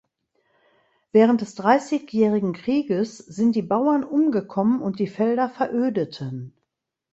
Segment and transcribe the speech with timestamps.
[1.11, 6.55] Während des Dreißigjährigen Krieges sind die Bauern umgekommen und die Felder verödeten.